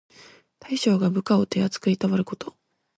[0.57, 2.57] 大将が部下を手あつくいたわること。